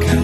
[0.00, 0.21] 가까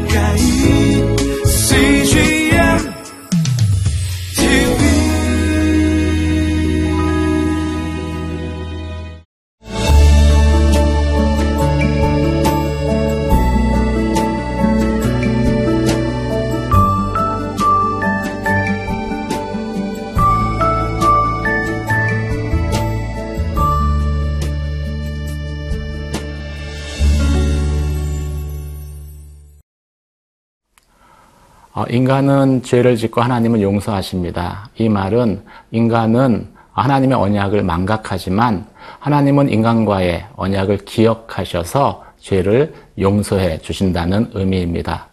[31.88, 34.70] 인간은 죄를 짓고 하나님은 용서하십니다.
[34.76, 38.66] 이 말은 인간은 하나님의 언약을 망각하지만
[39.00, 45.08] 하나님은 인간과의 언약을 기억하셔서 죄를 용서해 주신다는 의미입니다.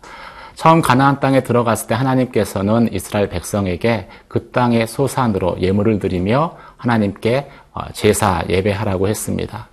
[0.55, 7.81] 처음 가나안 땅에 들어갔을 때 하나님께서는 이스라엘 백성에게 그 땅의 소산으로 예물을 드리며 하나님께 어,
[7.93, 9.67] 제사 예배하라고 했습니다.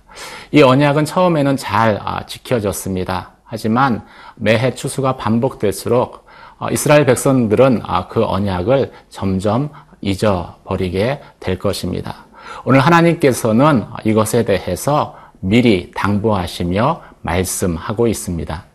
[0.51, 3.31] 이 언약은 처음에는 잘 아, 지켜졌습니다.
[3.45, 6.22] 하지만 매해 추수가 반복될수록 어,
[6.71, 9.69] 이스라엘 백성들은 아, 그 언약을 점점
[10.01, 12.25] 잊어버리게 될 것입니다.
[12.65, 18.65] 오늘 하나님께서는 이것에 대해서 미리 당부하시며 말씀하고 있습니다.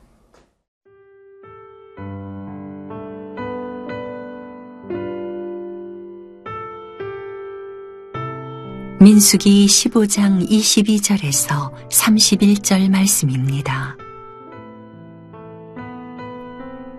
[9.01, 13.97] 민수기 15장 22절에서 31절 말씀입니다.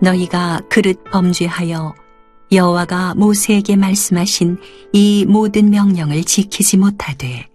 [0.02, 1.94] 너희가 그릇 범죄하여
[2.52, 4.58] 여호와가 모세에게 말씀하신
[4.92, 7.46] 이 모든 명령을 지키지 못하되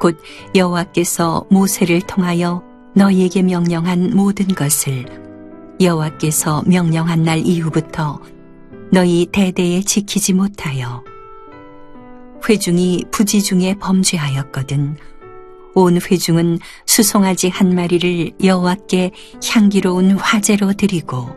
[0.00, 0.18] 곧
[0.54, 2.62] 여호와께서 모세를 통하여
[2.94, 5.04] 너희에게 명령한 모든 것을
[5.80, 8.20] 여호와께서 명령한 날 이후부터
[8.90, 11.04] 너희 대대에 지키지 못하여
[12.48, 14.96] 회중이 부지 중에 범죄하였거든
[15.76, 19.10] 온 회중은 수송아지 한 마리를 여호와께
[19.46, 21.28] 향기로운 화제로 드리고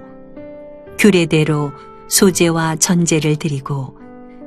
[0.98, 1.74] 규례대로
[2.08, 3.98] 소제와 전제를 드리고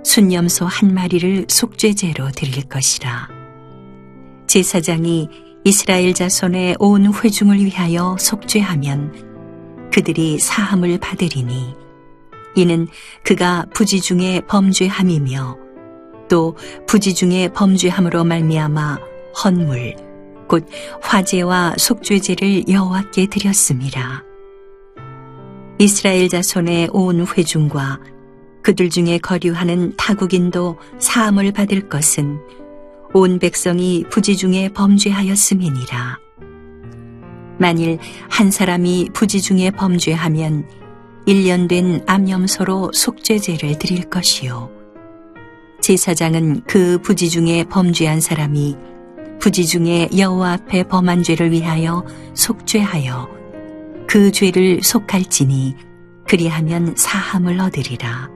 [0.03, 3.29] 순념소 한 마리를 속죄제로 드릴 것이라.
[4.47, 5.29] 제사장이
[5.65, 11.77] 이스라엘 자손의 온 회중을 위하여 속죄하면 그들이 사함을 받으리니
[12.57, 12.89] 이는
[13.25, 15.59] 그가 부지 중에 범죄함이며
[16.31, 16.57] 또
[16.87, 19.97] 부지 중에 범죄함으로 말미암아 헌물
[20.49, 20.67] 곧
[21.01, 24.23] 화제와 속죄제를 여호와께 드렸습니다.
[25.79, 28.01] 이스라엘 자손의 온 회중과
[28.63, 32.39] 그들 중에 거류하는 타국인도 사함을 받을 것은
[33.15, 36.19] 온 백성이 부지 중에 범죄하였음이니라.
[37.59, 40.67] 만일 한 사람이 부지 중에 범죄하면
[41.27, 44.71] 1년 된 암염소로 속죄제를 드릴 것이요.
[45.81, 48.77] 제사장은 그 부지 중에 범죄한 사람이
[49.43, 53.29] 부지 중에 여호와 앞에 범한 죄를 위하여 속죄하여
[54.07, 55.75] 그 죄를 속할지니
[56.29, 58.31] 그리하면 사함을 얻으리라.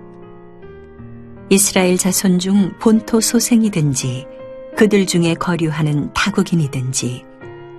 [1.48, 4.26] 이스라엘 자손 중 본토 소생이든지
[4.76, 7.24] 그들 중에 거류하는 타국인이든지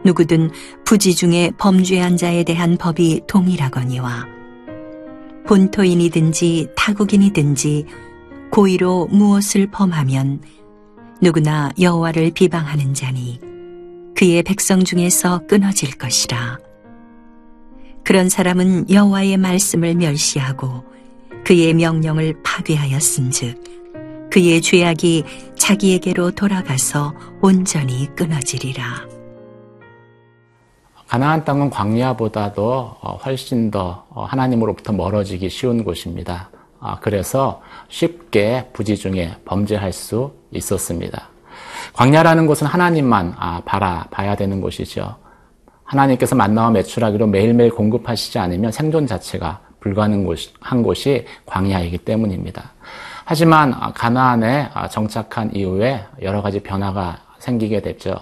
[0.06, 0.50] 누구든
[0.86, 4.26] 부지 중에 범죄한 자에 대한 법이 동일하거니와
[5.46, 7.88] 본토인이든지 타국인이든지
[8.52, 10.40] 고의로 무엇을 범하면
[11.22, 13.40] 누구나 여호와를 비방하는 자니
[14.16, 16.60] 그의 백성 중에서 끊어질 것이라.
[18.04, 20.84] 그런 사람은 여호와의 말씀을 멸시하고
[21.44, 25.24] 그의 명령을 파괴하였은즉 그의 죄악이
[25.58, 29.08] 자기에게로 돌아가서 온전히 끊어지리라.
[31.08, 36.50] 가나안 땅은 광야보다도 어, 훨씬 더 어, 하나님으로부터 멀어지기 쉬운 곳입니다.
[36.88, 41.28] 아, 그래서 쉽게 부지 중에 범죄할 수 있었습니다.
[41.94, 45.16] 광야라는 곳은 하나님만 아, 바라봐야 되는 곳이죠.
[45.84, 52.72] 하나님께서 만나와 매출하기로 매일매일 공급하시지 않으면 생존 자체가 불가능한 곳이 광야이기 때문입니다.
[53.26, 58.16] 하지만 아, 가나안에 정착한 이후에 여러 가지 변화가 생기게 됐죠.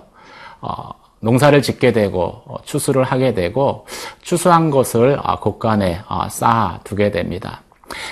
[0.61, 0.89] 어,
[1.19, 3.85] 농사를 짓게 되고 어, 추수를 하게 되고
[4.23, 7.61] 추수한 것을 곳간에 쌓아 두게 됩니다.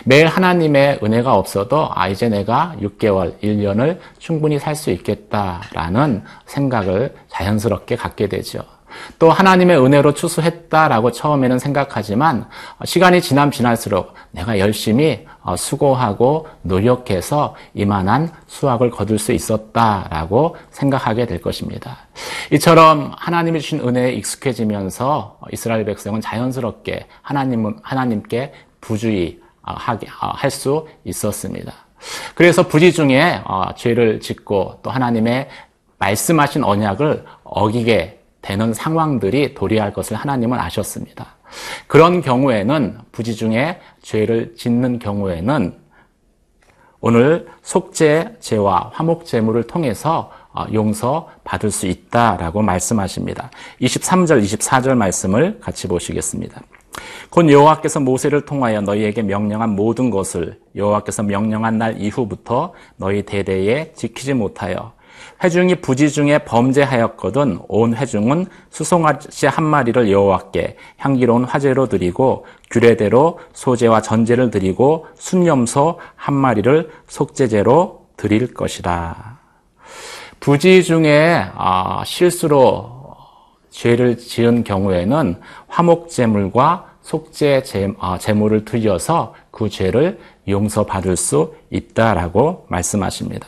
[0.06, 7.96] 매일 하나님의 은혜가 없어도 아 이제 내가 6개월, 1년을 충분히 살 수 있겠다라는 생각을 자연스럽게
[7.96, 8.64] 갖게 되죠.
[9.20, 12.48] 또 하나님의 은혜로 추수했다라고 처음에는 생각하지만
[12.86, 21.42] 시간이 지남 지날수록 내가 열심히 어, 수고하고 노력해서 이만한 수확을 거둘 수 있었다라고 생각하게 될
[21.42, 21.98] 것입니다.
[22.52, 31.74] 이처럼 하나님이 주신 은혜에 익숙해지면서 이스라엘 백성은 자연스럽게 하나님은 하나님께 부주의 할수 있었습니다.
[32.36, 33.42] 그래서 부지 중에
[33.78, 35.50] 죄를 짓고 또 하나님의
[35.98, 41.38] 말씀하신 언약을 어기게 되는 상황들이 도래할 것을 하나님은 아셨습니다.
[41.88, 45.84] 그런 경우에는 부지 중에 죄를 짓는 경우에는
[47.00, 53.50] 오늘 속죄 제와 화목 제물을 통해서 어, 용서 받을 수 있다라고 말씀하십니다.
[53.82, 56.62] 23절, 24절 말씀을 같이 보시겠습니다.
[57.30, 64.34] 곧 여호와께서 모세를 통하여 너희에게 명령한 모든 것을 여호와께서 명령한 날 이후부터 너희 대대에 지키지
[64.34, 64.94] 못하여
[65.44, 74.02] 회중이 부지 중에 범죄하였거든 온 회중은 수송아지 한 마리를 여호와께 향기로운 화제로 드리고 규례대로 소제와
[74.02, 79.38] 전제를 드리고 순염소 한 마리를 속죄제로 드릴 것이라.
[80.40, 83.04] 부지 중에 아, 실수로
[83.70, 85.42] 죄를 지은 경우에는
[85.74, 87.64] 화목제물과 속죄
[88.00, 93.48] 아, 제물을 드려서 그 죄를 용서받을 수 있다라고 말씀하십니다.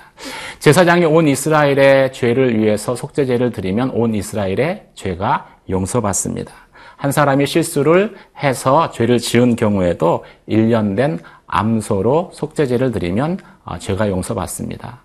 [0.60, 6.52] 제사장이 온 이스라엘의 죄를 위해서 속죄제를 드리면 온 이스라엘의 죄가 용서받습니다.
[6.98, 15.02] 한 사람이 실수를 해서 죄를 지은 경우에도 1년 된 암소로 속죄제를 드리면 아, 죄가 용서받습니다.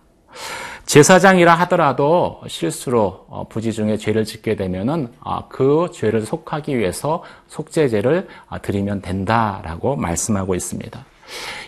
[0.90, 8.26] 제사장이라 하더라도 실수로 어, 부지 중에 죄를 짓게 되면은 아, 그 죄를 속하기 위해서 속죄제를
[8.48, 11.04] 아, 드리면 된다라고 말씀하고 있습니다.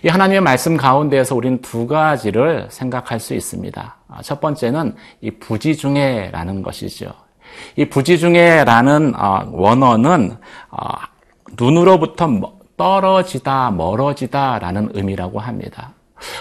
[0.05, 3.97] 이 하나님의 말씀 가운데에서 우리는 두 가지를 생각할 수 있습니다.
[4.09, 7.13] 아, 첫 번째는 이 부지 중에라는 것이죠.
[7.77, 9.15] 이 부지 중에라는
[9.53, 10.37] 원어는
[11.57, 12.29] 눈으로부터
[12.77, 15.92] 떨어지다, 멀어지다라는 의미라고 합니다.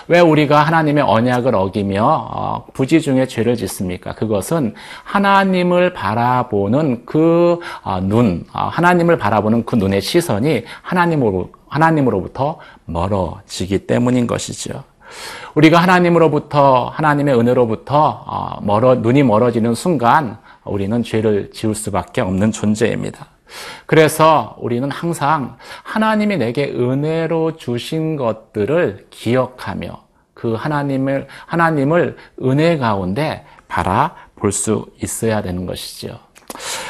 [0.07, 4.13] 왜 우리가 하나님의 언약을 어기며 어, 부지 중에 죄를 짓습니까?
[4.13, 13.87] 그것은 하나님을 바라보는 그 어, 눈, 어, 하나님을 바라보는 그 눈의 시선이 하나님으로 하나님으로부터 멀어지기
[13.87, 14.83] 때문인 것이죠.
[15.55, 23.27] 우리가 하나님으로부터 하나님의 은혜로부터 멀어 눈이 멀어지는 순간 우리는 죄를 지을 수밖에 없는 존재입니다.
[23.85, 30.03] 그래서 우리는 항상 하나님이 내게 은혜로 주신 것들을 기억하며
[30.33, 36.19] 그 하나님을, 하나님을 은혜 가운데 바라볼 수 있어야 되는 것이죠.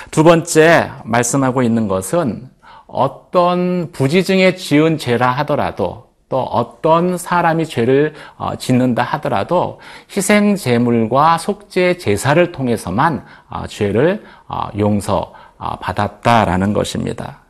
[0.10, 2.50] 두 번째 말씀하고 있는 것은
[2.88, 9.81] 어떤 부지중에 지은 죄라 하더라도 또 어떤 사람이 죄를 어, 짓는다 하더라도
[10.16, 15.41] 희생 제물과 속죄 제사를 통해서만 어, 죄를 어, 용서 아,
[15.81, 17.42] 받았다라는 것입니다.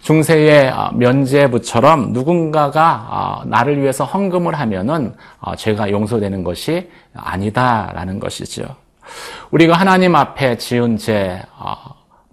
[0.00, 5.14] 중세의 아, 면제부처럼 누군가가 아, 나를 위해서 헌금을 하면은
[5.56, 8.64] 죄가 용서되는 것이 아니다라는 것이죠.
[9.50, 11.42] 우리가 하나님 앞에 지은 죄,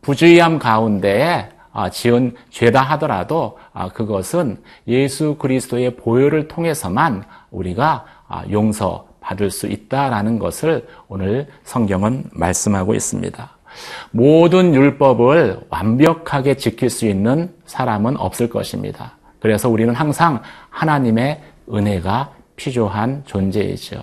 [0.02, 1.50] 부주의함 가운데에
[1.92, 3.60] 지은 죄다 하더라도
[3.94, 4.58] 그것은
[4.88, 8.06] 예수 그리스도의 보혈을 통해서만 우리가
[8.50, 13.52] 용서 받을 수 있다라는 것을 오늘 성경은 말씀하고 있습니다.
[14.12, 19.18] 모든 율법을 완벽하게 지킬 수 있는 사람은 없을 것입니다.
[19.40, 21.42] 그래서 우리는 항상 하나님의
[21.72, 24.02] 은혜가 필요한 존재이죠.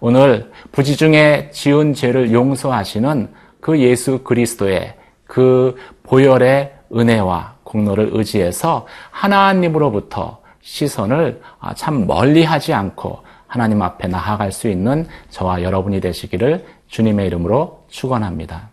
[0.00, 3.28] 오늘 부지 중에 지은 죄를 용서하시는
[3.60, 4.94] 그 예수 그리스도의
[5.26, 11.40] 그 보혈의 은혜와 공로를 의지해서 하나님으로부터 시선을
[11.74, 18.70] 참 멀리 하지 않고 하나님 앞에 나아갈 수 있는 저와 여러분이 되시기를 주님의 이름으로 축원합니다.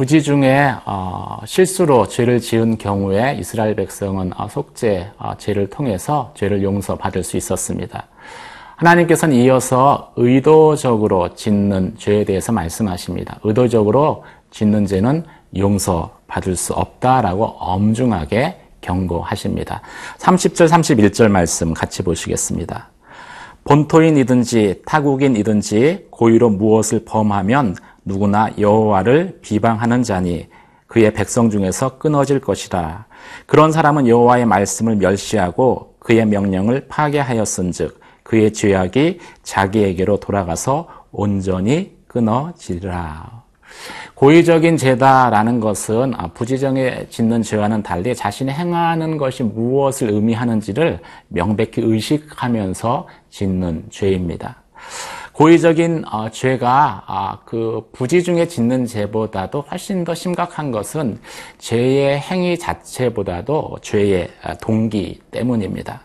[0.00, 6.62] 부지 중에 어, 실수로 죄를 지은 경우에 이스라엘 백성은 어, 속죄 어, 죄를 통해서 죄를
[6.62, 8.06] 용서받을 수 있었습니다.
[8.76, 13.40] 하나님께서는 이어서 의도적으로 짓는 죄에 대해서 말씀하십니다.
[13.44, 19.82] 의도적으로 짓는 죄는 용서받을 수 없다라고 엄중하게 경고하십니다.
[20.16, 22.88] 30절, 31절 말씀 같이 보시겠습니다.
[23.64, 30.48] 본토인이든지 타국인이든지 고의로 무엇을 범하면 누구나 여호와를 비방하는 자니
[30.86, 33.06] 그의 백성 중에서 끊어질 것이라.
[33.46, 43.40] 그런 사람은 여호와의 말씀을 멸시하고 그의 명령을 파괴하였은즉 그의 죄악이 자기에게로 돌아가서 온전히 끊어지리라.
[44.14, 53.08] 고의적인 죄다라는 것은 아, 부지정에 짓는 죄와는 달리 자신이 행하는 것이 무엇을 의미하는지를 명백히 의식하면서
[53.30, 54.62] 짓는 죄입니다.
[55.40, 61.18] 고의적인 어, 죄가 아, 그 부지 중에 짓는 죄보다도 훨씬 더 심각한 것은
[61.56, 66.02] 죄의 행위 자체보다도 죄의 아, 동기 때문입니다.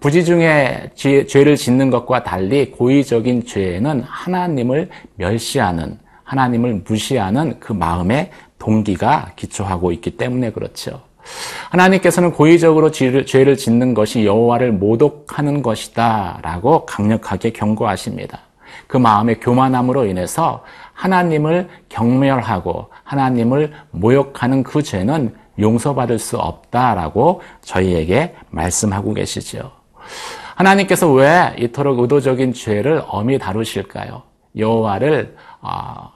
[0.00, 9.30] 부지 중에 죄를 짓는 것과 달리 고의적인 죄에는 하나님을 멸시하는 하나님을 무시하는 그 마음의 동기가
[9.36, 11.00] 기초하고 있기 때문에 그렇죠.
[11.70, 18.40] 하나님께서는 고의적으로 죄를, 짓는 것이 여호와를 모독하는 것이다 라고 강력하게 경고하십니다.
[18.86, 29.14] 그 마음의 교만함으로 인해서 하나님을 경멸하고 하나님을 모욕하는 그 죄는 용서받을 수 없다라고 저희에게 말씀하고
[29.14, 29.70] 계시죠.
[30.56, 34.22] 하나님께서 왜 이토록 의도적인 죄를 엄히 다루실까요?
[34.56, 36.10] 여호와를 아,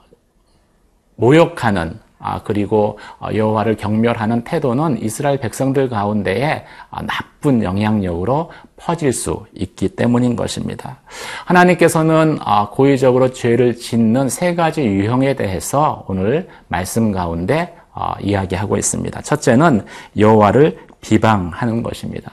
[1.15, 2.04] 모욕하는 아,
[2.43, 10.35] 그리고 어, 여호와를 경멸하는 태도는 이스라엘 백성들 가운데에 아, 나쁜 영향력으로 퍼질 수 있기 때문인
[10.35, 11.01] 것입니다.
[11.45, 19.21] 하나님께서는 아, 고의적으로 죄를 짓는 세 가지 유형에 대해서 오늘 말씀 가운데 어, 이야기하고 있습니다.
[19.21, 19.85] 첫째는
[20.17, 22.31] 여호와를 비방하는 것입니다.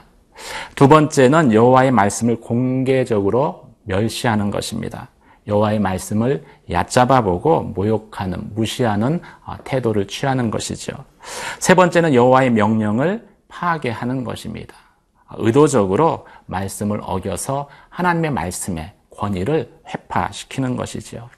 [0.75, 5.09] 두 번째는 여호와의 말씀을 공개적으로 멸시하는 것입니다.
[5.47, 10.93] 여호와의 말씀을 얕잡아 보고 모욕하는 무시하는 어, 태도를 취하는 것이죠.
[11.59, 14.75] 세 번째는 여호와의 명령을 파괴하는 것입니다.
[15.35, 21.29] 의도적으로 말씀을 어겨서 하나님의 말씀의 권위를 회파시키는 것이죠.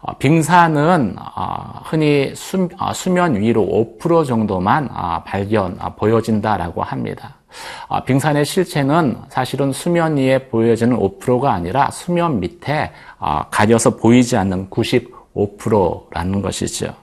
[0.00, 2.68] 어, 빙산은 어, 흔히 수,
[3.10, 3.66] 면 위로
[4.00, 4.88] 5% 정도만
[5.24, 7.39] 발견 보여진다라고 합니다.
[7.88, 14.70] 아, 빙산의 실체는 사실은 수면 위에 보여지는 5%가 아니라 수면 밑에 아, 가려서 보이지 않는
[14.70, 16.94] 95%라는 것이죠.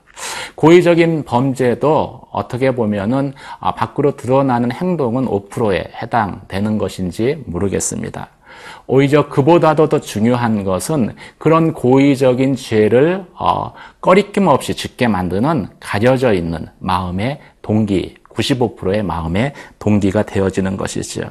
[0.56, 8.30] 고의적인 범죄도 어떻게 보면은 아, 밖으로 드러나는 행동은 5%에 해당되는 것인지 모르겠습니다.
[8.88, 16.68] 오히려 그보다도 더 중요한 것은 그런 고의적인 죄를 어, 꺼리낌 없이 짓게 만드는 가려져 있는
[16.80, 21.30] 마음의 동기, 95%의 마음의 동기가 되어지는 것이죠.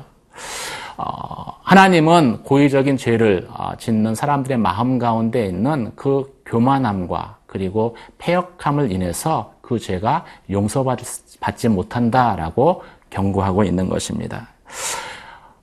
[0.97, 9.55] 어, 하나님은 고의적인 죄를 어, 짓는 사람들의 마음 가운데 있는 그 교만함과 그리고 폐역함을 인해서
[9.61, 14.49] 그 죄가 용서받지 못한다라고 경고하고 있는 것입니다.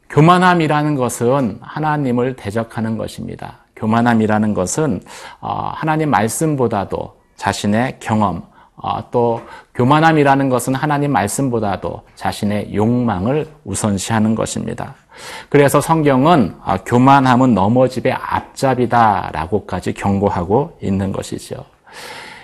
[0.09, 3.59] 교만함이라는 것은 하나님을 대적하는 것입니다.
[3.75, 5.01] 교만함이라는 것은
[5.41, 8.52] 어, 하나님 말씀보다도 자신의 경험, 어,
[9.11, 9.41] 또
[9.75, 14.95] 교만함이라는 것은 하나님 말씀보다도 자신의 욕망을 우선시하는 것입니다.
[15.49, 21.65] 그래서 성경은 어, 교만함은 넘어집의 앞잡이다라고까지 경고하고 있는 것이죠.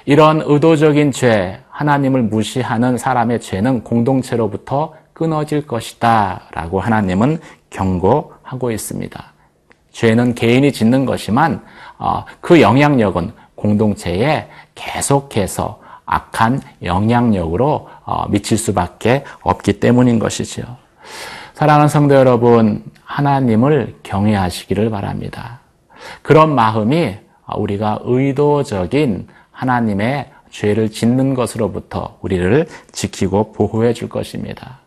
[0.05, 9.33] 이런 의도적인 죄, 하나님을 무시하는 사람의 죄는 공동체로부터 끊어질 것이다 라고 하나님은 경고하고 있습니다.
[9.91, 11.61] 죄는 개인이 짓는 것이만
[11.97, 15.78] 어, 그 영향력은 공동체에 계속해서
[16.09, 20.63] 악한 영향력으로 어, 미칠 수밖에 없기 때문인 것이죠.
[21.53, 25.59] 사랑하는 성도 여러분, 하나님을 경외하시기를 바랍니다.
[26.21, 27.15] 그런 마음이
[27.55, 34.79] 우리가 의도적인 하나님의 죄를 짓는 것으로부터 우리를 지키고 보호해 줄 것입니다.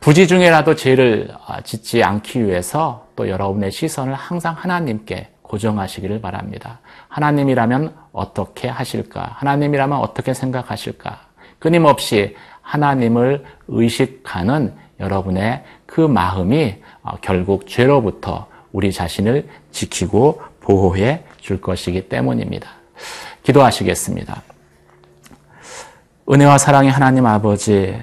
[0.00, 6.78] 부지 중에라도 죄를 어, 짓지 않기 위해서 또 여러분의 시선을 항상 하나님께 고정하시기를 바랍니다.
[7.08, 9.32] 하나님이라면 어떻게 하실까?
[9.34, 11.22] 하나님이라면 어떻게 생각하실까?
[11.58, 22.08] 끊임없이 하나님을 의식하는 여러분의 그 마음이 어, 결국 죄로부터 우리 자신을 지키고 보호해 줄 것이기
[22.08, 22.70] 때문입니다.
[23.42, 24.42] 기도하시겠습니다.
[26.30, 28.00] 은혜와 사랑의 하나님 아버지,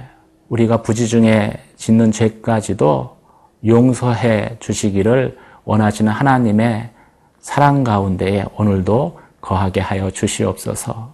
[0.50, 3.16] 우리가 부지 중에 짓는 죄까지도
[3.66, 6.97] 용서해 주시기를 원하시는 하나님의
[7.40, 11.14] 사랑 가운데에 오늘도 거하게 하여 주시옵소서.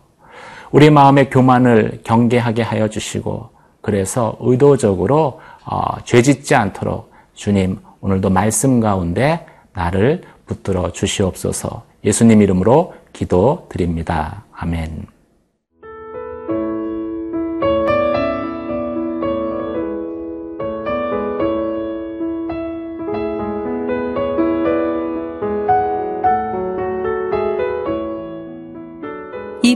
[0.72, 3.50] 우리 마음의 교만을 경계하게 하여 주시고
[3.82, 11.84] 그래서 의도적으로 어, 죄짓지 않도록 주님 오늘도 말씀 가운데 나를 붙들어 주시옵소서.
[12.04, 14.44] 예수님 이름으로 기도드립니다.
[14.52, 15.13] 아멘.